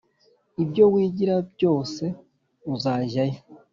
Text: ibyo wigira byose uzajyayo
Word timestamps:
ibyo 0.63 0.83
wigira 0.93 1.35
byose 1.53 2.03
uzajyayo 2.73 3.37